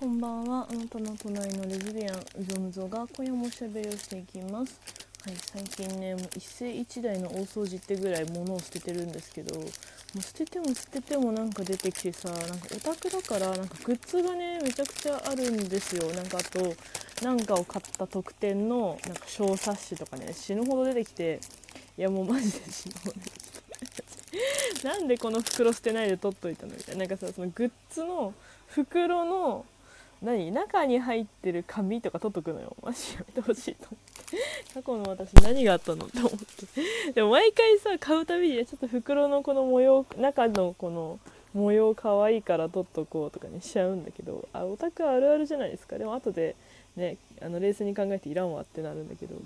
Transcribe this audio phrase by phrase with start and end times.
[0.00, 0.66] こんばんは。
[0.66, 4.80] あなたの隣のレズビアン、ゾムゾが今夜もおしゃべりをしていきます。
[5.26, 9.66] はい、最近ね、もう一世一代の大掃除ってぐらい物を捨ててるんですけど、も
[10.16, 16.10] う捨てても捨ててもなんか出てきてさ、なんかオタクだから、なんかグッズがね、めちゃくちゃあるんですよ。
[16.12, 16.74] なんかあと、
[17.22, 21.40] なんかを買った特典のなんか小冊子とかね、死ぬほど出てきて、
[21.98, 23.42] いやもうマジで死ぬほど出てき
[24.80, 24.88] て。
[24.88, 27.00] なんでこの袋捨てないで取っといたのみたいな。
[27.00, 28.32] なんかさ、そのグッズの
[28.68, 29.66] 袋の
[30.22, 30.52] 何？
[30.52, 32.76] 中に入ってる紙とか取っとくのよ。
[32.82, 34.74] マジやめてほしいと思って。
[34.74, 36.36] 過去の私何があったのって思って。
[37.12, 41.18] でも毎回さ買うたびにちょっと袋のこの模様中のこの
[41.54, 45.98] 模様可愛いから取っとこうとかにしちゃうんだけどあオタクあるあるじゃないですか。
[45.98, 46.54] でも後で
[46.96, 49.36] ねあの冷静に考えていらんわってなるんだけど。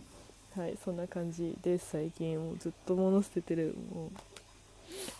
[0.57, 1.89] はいそんな感じです。
[1.91, 4.11] 最近もうずっと物捨ててるもう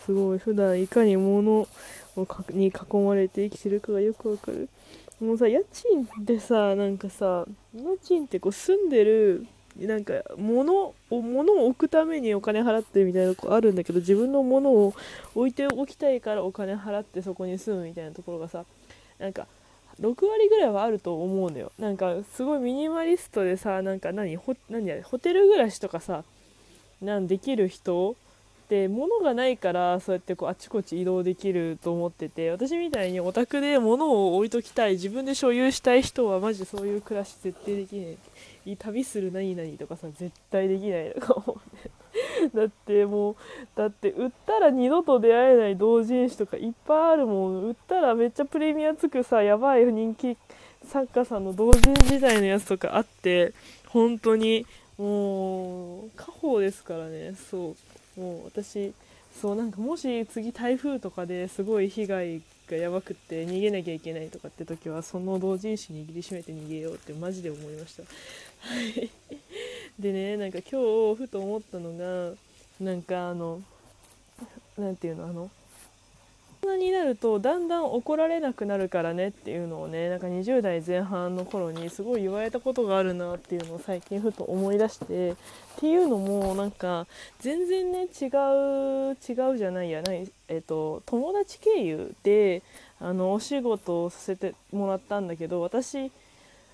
[0.05, 1.69] すごい普段いかに物を
[2.51, 4.69] に囲まれて生きてるかがよくわかる。
[5.25, 9.47] もうさ家賃ってさなんかさ家賃ってこう住んでる
[9.79, 14.95] なんか物を物を置くためにお金払ってるみたいなとこあるんだけど自分の物を
[15.35, 18.65] 置いておきたいからお金払ってそこに住むみたいなところがさ
[19.19, 19.47] なんか
[20.01, 21.73] 6割ぐらいはあると思うのよ。
[21.79, 26.25] なんかすごいミニマリストでさなんか何ホ何やホテル暮らしとかさ
[27.01, 28.17] なんできる人
[28.69, 38.17] で物がないからそうやってこうあちこち移動できると思ってて私みたいにオタクで物を置いときたい自分で所有したい人はマジそういう暮らし絶対できない。
[38.79, 41.59] 旅する何々とかさ絶対できないとか思
[42.53, 43.37] うだってもう
[43.77, 47.65] だって売ったら二度と出会えない同人誌とかいっぱいあるもん。
[47.65, 50.39] 売ったらめっちゃプレミアつくさやばい人気
[50.87, 53.53] 作家さんの同人時代のやつとかあって
[53.89, 54.65] 本当に
[54.97, 57.35] もう家宝ですからね。
[57.51, 57.77] そう。
[58.17, 58.93] もう私
[59.41, 68.03] そうなんかもし次台風とかですごい被害がやばくって逃げなきゃいけないとかって時はその同人誌握りしめて逃げようってマジで思いました。
[68.03, 68.09] は
[68.81, 69.11] い。
[69.99, 72.35] でねなんか今日ふと思ったのが
[72.81, 73.61] なんかあの
[74.79, 75.51] 何て言うのあの
[76.65, 85.37] 人になるとだんだん怒られなくなるからねっていうのをねなんか20代前半の頃にすごい言われたことがあるなっていうのを最近ふと思い出してっ
[85.79, 87.07] ていうのもなんか
[87.41, 92.63] 全然ね違う違うじゃないやない、えっと、友達経由で
[93.01, 96.11] あのお仕事をさせてもらったんだけど私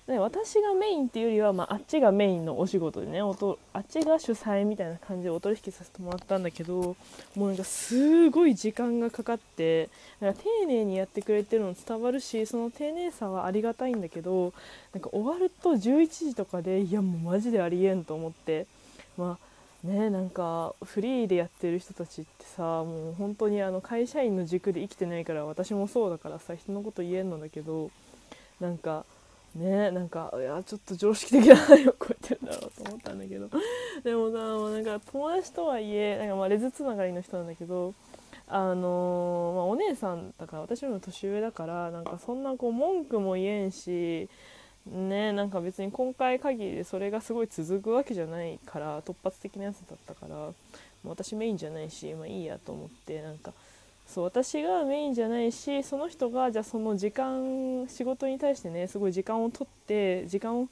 [0.07, 6.95] ね、私がメインっていうよりは、まあ、あっちがメインのお仕事でねおとあっちが主催みたいな感じでお取引させてもらったんだけど
[7.35, 9.89] もうなんかすごい時間がかかって
[10.19, 14.53] なんか丁寧にやってくれてるの伝わるしその丁寧さはありがたいんだけど
[14.93, 18.65] なんか終わると11時とかでいやもうマジでありえんと思って
[19.17, 19.37] ま
[19.85, 27.91] あねなんかフリーでやってる人たちってさもう本当にあの会社員の軸で生きてないから私もそうだからさ人のこと言えんのだけど
[28.59, 29.05] なんか。
[29.55, 33.49] ねなんかいやちょっと常識的な範囲を超えてるだろうと思ったんだけど。
[34.03, 34.37] でもさ
[34.71, 37.93] なんか友達とはいえなんかまあレズつながりの人なんだけど
[38.47, 44.27] あのー、まあ、お姉さんだから私も年上だからなんかそんなこう文句も言えんし
[44.85, 50.49] ねなんか別に今回限りでそれがすごい続くわけじゃないから突発的なやつだったから
[51.05, 53.53] 私メインじゃないしまあいいやと思ってなんか
[54.13, 60.67] そう私がメインじゃないしその人がじゃあその時間仕事に対してねすごい時間を取って時間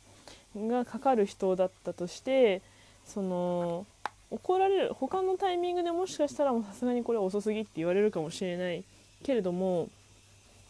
[0.57, 2.61] がかかる人だったとして
[3.05, 3.85] その
[4.29, 8.83] 怒られる他のタイミングでもしかしたらさすがにこれ遅すぎって言われるかもしれない
[9.23, 9.87] けれども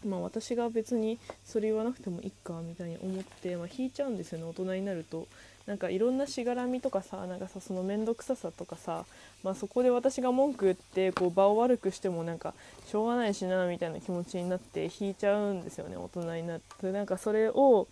[0.06, 5.28] まあ私が別にそれ言わなくてもいいかみたいに思って、まあ、引いちゃうんですよね大人になると。
[5.66, 9.06] なんかいろんなしがらみとかさなんかさその面倒くささとかさ、
[9.44, 12.56] まあ、そこで私が文句言ってこう場を悪くしてもなんか
[12.88, 17.88] しょうがないしなみたいな気持ちになって引いちゃうんですよね大人になってなんかそれを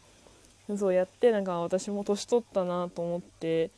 [0.75, 3.69] そうやってなんか私も年取ったなと思って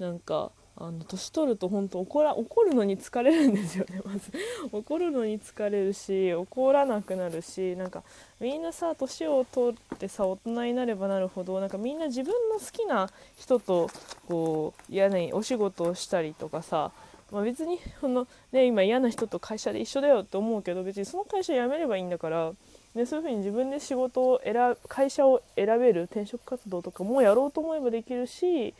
[0.00, 4.32] なんかあの年取ると本当怒ら怒るのに疲れるんですよね まず。
[4.72, 8.02] 怒るのに疲れるし怒らなくなるしなんか
[8.40, 13.88] みんなさ年を取ってさ大人になればなるほどなんかみんな自分の好きな人と
[14.26, 16.90] こう嫌なお仕事をしたりとかさ
[17.34, 22.52] まあ、別にその、ね、今嫌な人と会社で一緒だよって思うけど別にその会社辞めればいいんだから、
[22.94, 28.72] ね、そういうふうに自分で仕事を選会社を選べる転職活動とかもやろうと思えばできるし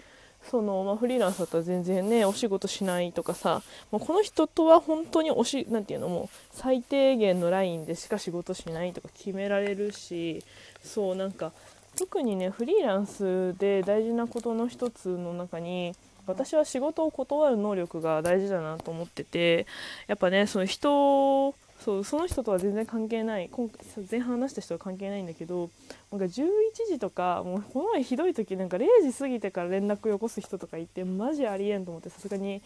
[0.51, 10.45] その、まあ、フリーランスだったら全然ねお仕事しないとかさもうこの人とは本当におしなていうのもう最低限のラインでしか仕事しないとか決められるし
[10.83, 11.53] そうなんか
[11.97, 15.95] 特にねフリーランスで大事なことの一つの中に
[16.27, 19.67] 私は仕事を断る能力が大事だなと思ってて
[20.07, 23.49] やっぱねその人そうその人とは全然関係ない。
[23.51, 23.71] 今
[24.11, 25.71] 前半話した人は関係ないんだけど
[26.11, 26.47] なんか11
[26.89, 32.63] 時とかもうこの前ひどい時なんか0時過ぎてから連絡よこす人とかいてマジありえんと思ってさすがに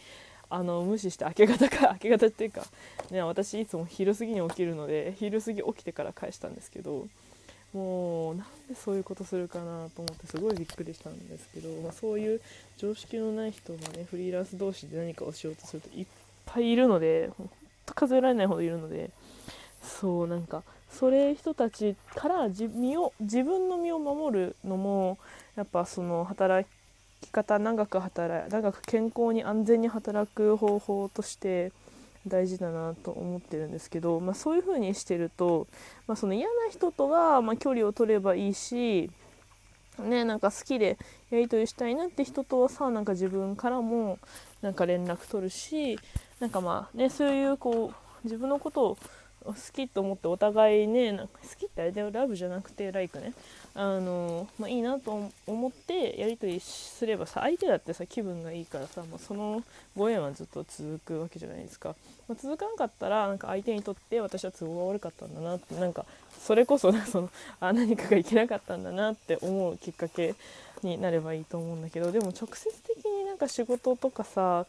[0.50, 2.66] あの無視して明け方か 明け方っていうか、
[3.10, 7.06] ね、私いつも昼過ぎに起きるので昼過ぎ起きてから返したんですけど
[7.74, 12.40] もうなんでそういうことするかなと思ってすごいびっくりしたんですけど、まあ、そういう
[12.78, 16.06] 常識のない人がねフリーランス同士で何かをしようとするといっ
[16.46, 17.30] ぱいいるので
[17.88, 19.10] 本当数えられないほどいるので
[19.82, 25.18] そうなんかそれ人たちから自身を自分の身を守るのも
[25.56, 26.68] やっぱその働
[27.20, 31.72] き方長く働い長く健康に安全に働く方法として
[32.26, 35.66] 大事だなと思ってるんですけど、まあ、そういう風にしてると、
[36.06, 39.10] まあ、その嫌な人とはま距離を取ればいいし、
[39.98, 40.98] ね、なんか好きで
[41.30, 44.18] やり取りしたいなって人とはさなんか自分からも
[44.62, 45.98] なんか連絡取るし
[46.40, 48.96] なんかまあねそういうこう自分のことを
[49.44, 53.32] 好きと思ってお互いね好きってあれだよラブじゃなくてライクね。
[53.74, 59.62] あの、まあ、いいなと思ってやり取りすればさ相手だってさ気分がいいからさ、まあ、その
[59.96, 61.94] ご縁はずっと続くわけじゃないですか、
[62.28, 66.04] まあ、続かんかったらなんか相手にとって私は都合が悪かったんだなってなんか
[66.40, 67.30] それこそ その
[67.60, 70.34] あ何かがいけなかったんだなって思うきっかけ
[70.82, 74.66] になればいいと思うんだけどでも直接的になんか仕事とかさ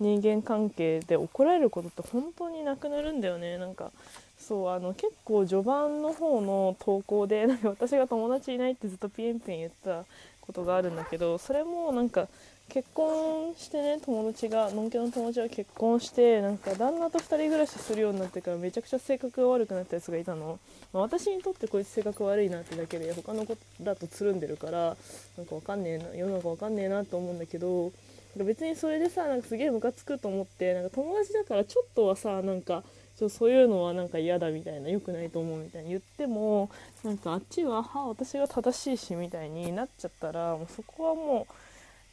[0.00, 3.58] 人間関係で怒られることって本当になくなるんだよね。
[3.58, 3.92] なんか
[4.38, 10.04] そうあの結構序盤の方の投稿で なんか私が友達いないってずっとピエンピエン言った
[10.40, 12.26] ことがあるんだけどそれもなんか
[12.70, 20.58] 結婚してね友達がのんけの友達が結婚してなんか旦那と2人暮らしするようになってからめちゃくちゃ性格が悪くなったやつがいたの、
[20.92, 24.96] まあ、私にとってこいつ性格悪いなってだけで他の子だとつるんでるから
[25.36, 27.92] なんかわかんねえな世の中わかんねえなと思うんだけど
[28.36, 32.84] 別にそれでさなんかすげえムカつくと思ってなんか友達だからちょっとはさなんか
[33.18, 36.70] ちょそういうのはなんか嫌だみたいな良くないと思うみたいに言っても
[37.02, 41.46] なんかあっちはは私が正しいしみたいになっちゃったらもうそこはも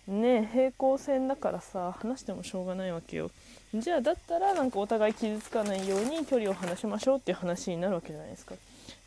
[0.08, 3.30] うね平行線だからさ話してもしょうがないわけよ。
[3.74, 8.56] じゃあだったらなんかお互い傷つかないように距離を離しましょうっていう話になるわけじゃないですか。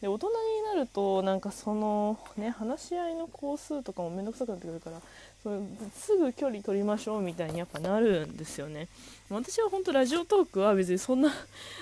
[0.01, 0.35] で大人に
[0.75, 5.01] なるとなんかそのね話し合いの工数とかも面倒くさくなってくるから
[5.43, 8.89] すぐ距離取りましょうみたいにやっぱなるんですよね。
[9.31, 11.31] 私は本当ラジオトークは別にそんな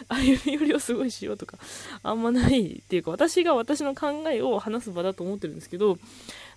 [0.09, 1.57] 歩み寄りをすごいしようとか
[2.03, 5.99] あんまないっていうか私が私の考えを話す場だと思ってるんですけど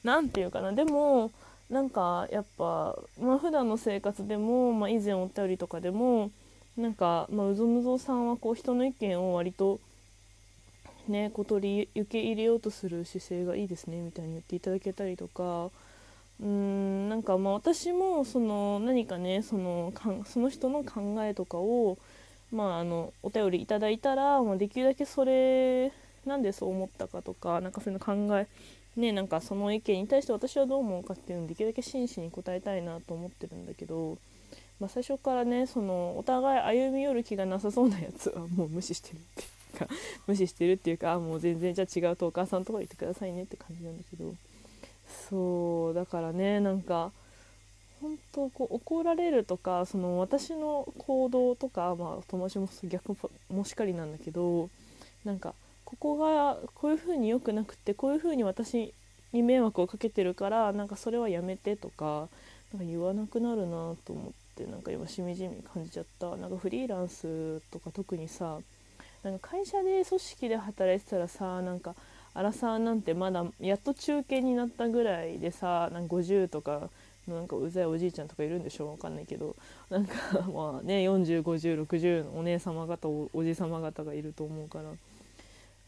[0.04, 0.74] 何て言うかな。
[0.74, 1.32] でも
[1.72, 6.30] なんかやっぱ、まあ、普段の生活でも、まあ、以前お便りとかでも
[6.78, 9.80] なんか、まあ、うぞむぞさんはこう人の意見を割と
[11.08, 15.70] ねこう取り受け入れようとする姿勢がいいですねみたいに言っていただけたりとか
[16.42, 21.98] うーんなんかまあ私もその何かねそのかんその人の考えとかを、
[22.52, 25.92] まあ、あのお便りいただいたら、まあ、できるだけそれ
[26.26, 28.48] なんでそう思ったかとかなんかそういうの考え
[29.00, 34.18] ねなんかその意見に対して私はどう思うかっていうのをできるだけ真摯に答えたいなと思ってるんだけど、
[34.80, 39.46] まあ、最初からねそのお互い歩み寄る気がなさそうなやつはもう無視してるってい
[39.76, 39.88] うか
[40.28, 44.34] 無視してるっていうかもう全然じゃあ違うとお母さんとこ行ってくださいねって感じなんだけど。
[45.30, 47.12] そうだからねなんか
[48.02, 53.16] 本当こう怒られるとかその私の行動とか、まあ、友達も逆
[53.50, 54.70] もしかりなんだけど
[55.24, 55.54] なんか
[55.86, 58.94] ここがこういう風に良くなくてこういう風に私
[59.34, 62.28] に迷惑をかけてるからなんかそれはやめてとか
[62.74, 66.36] なんか言わなくなるなと思ってなんか今しみじみ感じちゃった。
[66.38, 68.60] なんかフリーランスとか特にさ
[69.24, 71.96] なんか会社で組織で働いてたらさなんか
[72.34, 76.90] アラサーなんてまだやっと中堅になったぐらいでさなんか50とか
[77.28, 79.56] のなんかうざいおじいちゃんとかいるんでしょうわかんないけど
[79.90, 80.16] なんか
[80.54, 84.92] まあね405060のお姉様方おおじ様方がいると思うから。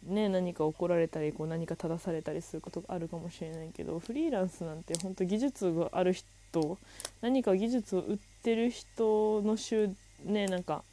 [0.06, 6.78] ね、何か怒られたりこう何か正されたりすることがあるかもしれないけどフリーランスなんて本当技術がある人
[7.22, 9.90] 何か技術を売ってる人の週
[10.26, 10.84] ねなんか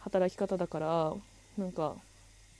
[0.00, 1.12] 働き方だから
[1.58, 1.94] なんか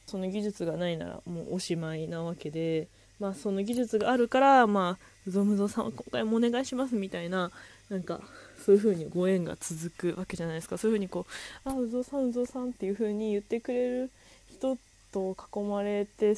[0.06, 2.88] その技術がないならもうおしまいなわけで、
[3.20, 7.50] まあ、その技術があるからまあゾムゾさんは今回もお願いしますみたいな
[7.88, 8.20] なんか
[8.64, 10.78] そういう風にご縁が続くわけじゃないですか。
[10.78, 11.26] そういう風にこ
[11.64, 14.10] う「あうぞさんうぞさん」っていう風に言ってくれる
[14.48, 14.78] 人
[15.12, 16.34] と囲まれて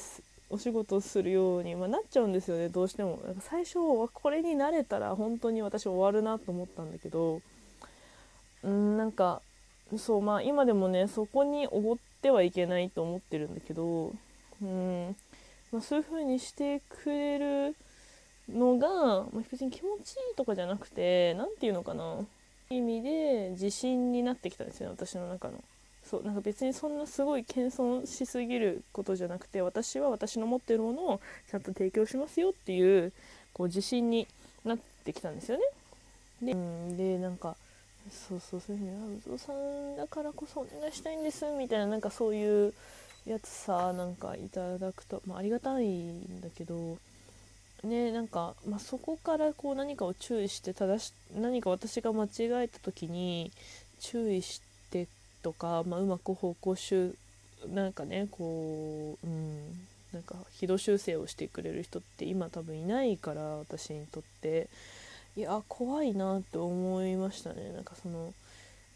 [0.50, 2.68] お仕事するように、まあ、なっちゃうんですよね。
[2.68, 3.20] どうしても。
[3.24, 7.40] なんか最初はこれに慣れたら本当に私終わるなと思ったんだけど
[8.64, 9.42] うんなんか
[9.96, 14.14] そうまあ今でもねそこにおごっててはいけないと思ってるんだけど
[14.62, 15.14] うん、
[15.70, 17.76] まあ、そういう風にしてくれる
[18.48, 22.18] のが、まあ、別に気持ちいいとかじゃなくて何て言うのかな。
[22.70, 25.62] 意味で自信になってきたんですよね私の中の。
[26.02, 33.12] そうなんか別にそんなすごい謙遜しすぎることじゃなくて私は私の持ってるものをちゃんと提供しますよっていう
[33.52, 34.26] こう自信に
[34.64, 36.54] なってきたんですよね。
[36.96, 37.56] で,、でなんか
[38.10, 38.82] そうそうそういう。
[38.82, 42.74] ふうに「うぞさんだからこそお願いしたいんです」みたいななんかそういう
[43.26, 46.98] やつさなんかいただくと、まあ、ありがたいんだけど
[47.82, 52.28] ねなんか、まあ、そこからこう何かを注意して正し何か私が間違
[52.64, 53.50] えた時に
[54.00, 55.08] 注意して
[55.42, 57.16] とか、まあ、うまく方向修
[57.66, 64.68] なんかねこううんなんか軌道修正をしてくれる人って今多分いないから私にとって。
[65.36, 67.72] いや怖いなって思いましたね。
[67.72, 68.32] なんかその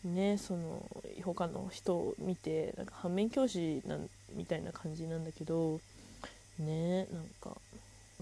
[0.05, 0.87] ねその
[1.25, 5.81] 他の人を見てなんか反面教師なんみたいな感じなんだけど
[6.59, 7.57] ねなんか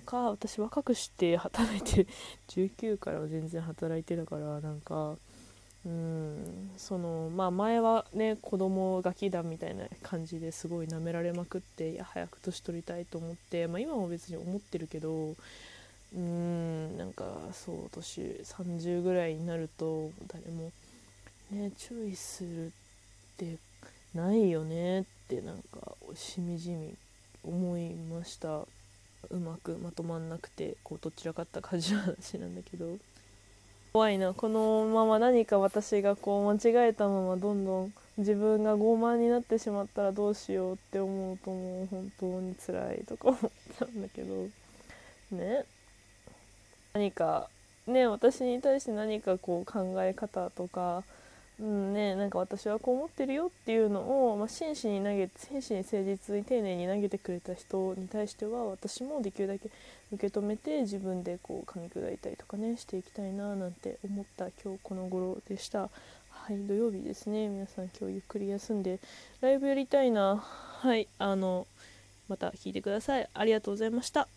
[0.07, 2.07] か私若くして働いて
[2.49, 5.17] 19 から全然働いてたからなんか
[5.85, 15.35] うんそのまあ前はね子供ガキだみたいな感じですごい舐められまくっていや早く年取りたいと思って、まあ、今も別に思ってるけど
[16.15, 20.71] うんなんかそう年30ぐらいになると誰も
[21.51, 22.71] ね注意するっ
[23.37, 23.57] て
[24.15, 25.63] ないよねってなんか
[26.15, 26.95] しみじみ
[27.45, 28.67] 思いました。
[29.31, 32.97] うまくまとまんなくてこうどちらかった感じの話なんだけど。
[33.93, 44.49] 怖いなこのまま何か私がこう間違えたままどんどん自分が傲慢になってしまったらどうしようって思うともう本当に辛いとか思ったんだけど。
[45.31, 45.65] ね。
[46.97, 47.49] 何か
[47.87, 51.05] ね私に対して何かこう考え方とか
[51.59, 59.71] うんね、なんか私はこう思ってるよっていうのを、まあ、真摯に投げ真摯に誠実に丁寧に投げてくれた人に対しては私もできるだけ
[60.13, 65.89] 受け止めて自分でこう噛み砕いたりとかねしていきたいななんて思った今日この頃でした。
[66.31, 67.49] はい土曜日ですね。
[67.49, 69.01] 皆さん今日ゆっくり休んで
[69.41, 70.37] ライブやりたいな。
[70.37, 71.67] はいあの
[72.29, 73.27] また聞いてください。
[73.33, 74.29] ありがとうございました。